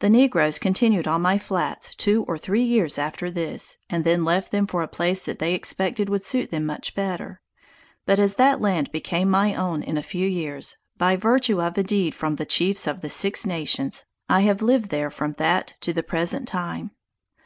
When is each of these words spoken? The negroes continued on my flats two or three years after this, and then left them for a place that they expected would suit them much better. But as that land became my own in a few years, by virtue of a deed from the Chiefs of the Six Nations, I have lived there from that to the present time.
The 0.00 0.10
negroes 0.10 0.58
continued 0.58 1.08
on 1.08 1.22
my 1.22 1.38
flats 1.38 1.94
two 1.94 2.22
or 2.28 2.36
three 2.36 2.62
years 2.64 2.98
after 2.98 3.30
this, 3.30 3.78
and 3.88 4.04
then 4.04 4.22
left 4.22 4.52
them 4.52 4.66
for 4.66 4.82
a 4.82 4.86
place 4.86 5.24
that 5.24 5.38
they 5.38 5.54
expected 5.54 6.10
would 6.10 6.22
suit 6.22 6.50
them 6.50 6.66
much 6.66 6.94
better. 6.94 7.40
But 8.04 8.18
as 8.18 8.34
that 8.34 8.60
land 8.60 8.92
became 8.92 9.30
my 9.30 9.54
own 9.54 9.82
in 9.82 9.96
a 9.96 10.02
few 10.02 10.28
years, 10.28 10.76
by 10.98 11.16
virtue 11.16 11.62
of 11.62 11.78
a 11.78 11.82
deed 11.82 12.14
from 12.14 12.36
the 12.36 12.44
Chiefs 12.44 12.86
of 12.86 13.00
the 13.00 13.08
Six 13.08 13.46
Nations, 13.46 14.04
I 14.28 14.42
have 14.42 14.60
lived 14.60 14.90
there 14.90 15.10
from 15.10 15.32
that 15.38 15.76
to 15.80 15.94
the 15.94 16.02
present 16.02 16.46
time. 16.46 16.90